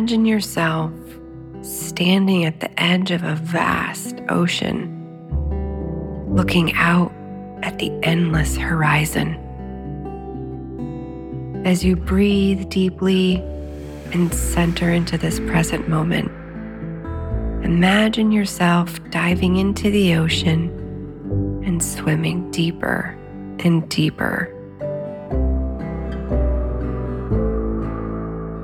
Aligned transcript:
Imagine 0.00 0.24
yourself 0.24 0.92
standing 1.60 2.46
at 2.46 2.60
the 2.60 2.82
edge 2.82 3.10
of 3.10 3.22
a 3.22 3.34
vast 3.34 4.16
ocean, 4.30 4.88
looking 6.34 6.72
out 6.72 7.12
at 7.62 7.78
the 7.78 7.92
endless 8.02 8.56
horizon. 8.56 9.34
As 11.66 11.84
you 11.84 11.96
breathe 11.96 12.70
deeply 12.70 13.42
and 14.14 14.32
center 14.32 14.88
into 14.88 15.18
this 15.18 15.38
present 15.40 15.86
moment, 15.86 16.28
imagine 17.62 18.32
yourself 18.32 18.98
diving 19.10 19.56
into 19.56 19.90
the 19.90 20.14
ocean 20.14 20.70
and 21.66 21.84
swimming 21.84 22.50
deeper 22.52 23.14
and 23.58 23.86
deeper 23.90 24.56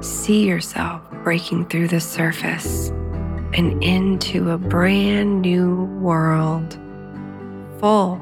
see 0.00 0.46
yourself 0.46 1.02
breaking 1.24 1.64
through 1.70 1.88
the 1.88 2.00
surface 2.00 2.90
and 3.54 3.82
into 3.82 4.50
a 4.50 4.58
brand 4.58 5.40
new 5.40 5.84
world 6.02 6.78
full 7.80 8.20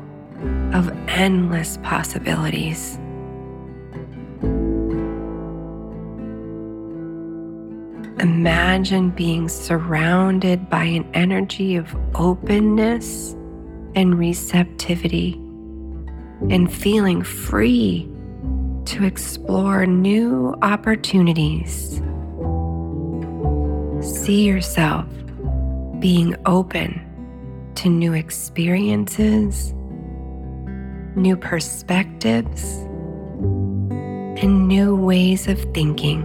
of 0.72 0.89
endless 1.08 1.78
possibilities. 1.78 2.95
Imagine 8.20 9.11
being 9.11 9.48
surrounded 9.48 10.70
by 10.70 10.85
an 10.85 11.11
energy 11.12 11.74
of 11.74 11.96
openness 12.14 13.33
and 13.96 14.17
receptivity 14.17 15.35
and 16.51 16.73
feeling 16.73 17.24
free 17.24 18.08
to 18.85 19.05
explore 19.05 19.86
new 19.86 20.55
opportunities. 20.62 22.01
See 24.23 24.45
yourself 24.45 25.05
being 25.99 26.37
open 26.47 27.73
to 27.75 27.89
new 27.89 28.13
experiences, 28.13 29.73
new 31.17 31.37
perspectives, 31.37 32.63
and 34.41 34.69
new 34.69 34.95
ways 34.95 35.49
of 35.49 35.59
thinking. 35.75 36.23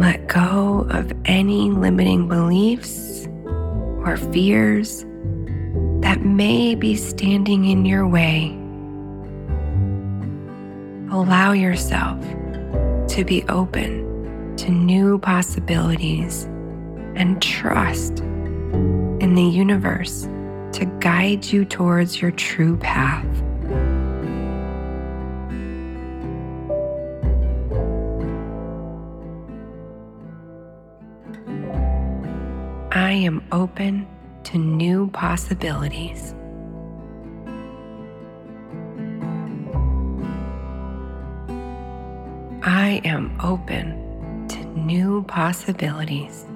Let 0.00 0.28
go 0.28 0.86
of 0.88 1.12
any 1.26 1.70
limiting 1.70 2.28
beliefs 2.28 3.28
or 4.06 4.16
fears 4.32 5.04
that 6.00 6.22
may 6.24 6.74
be 6.74 6.96
standing 6.96 7.66
in 7.66 7.84
your 7.84 8.08
way. 8.08 8.56
Allow 11.14 11.52
yourself 11.52 12.16
to 13.12 13.26
be 13.26 13.44
open 13.50 14.56
to 14.56 14.70
new 14.70 15.18
possibilities 15.18 16.44
and 17.14 17.42
trust 17.42 18.20
in 18.20 19.34
the 19.34 19.42
universe 19.42 20.22
to 20.72 20.86
guide 20.98 21.44
you 21.44 21.62
towards 21.66 22.22
your 22.22 22.30
true 22.30 22.74
path. 22.78 23.26
I 32.92 33.12
am 33.12 33.46
open 33.52 34.08
to 34.44 34.56
new 34.56 35.08
possibilities. 35.08 36.34
I 42.64 43.00
am 43.04 43.36
open 43.42 44.46
to 44.46 44.64
new 44.78 45.24
possibilities. 45.24 46.46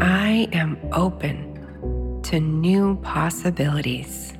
I 0.00 0.48
am 0.54 0.78
open 0.94 2.22
to 2.22 2.40
new 2.40 2.96
possibilities. 3.02 4.31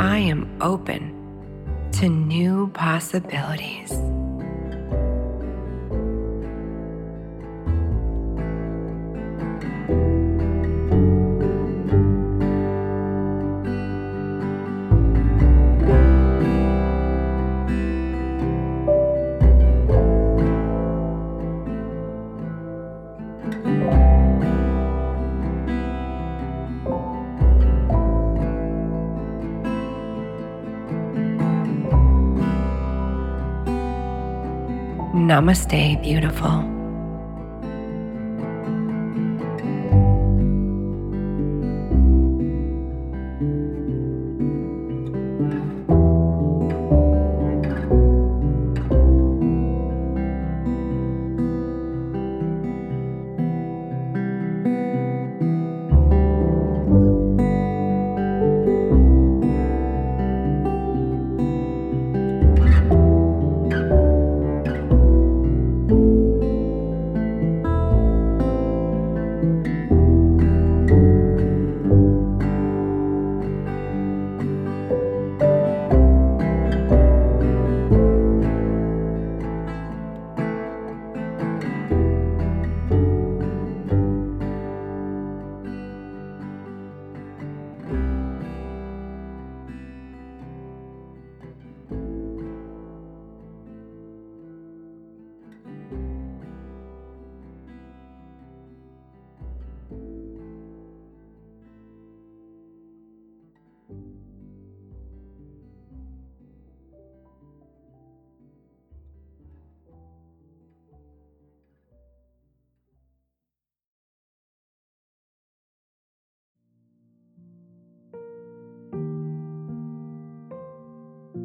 I 0.00 0.16
am 0.16 0.48
open 0.62 1.12
to 1.92 2.08
new 2.08 2.68
possibilities. 2.68 3.92
Namaste, 35.12 36.00
beautiful. 36.02 36.69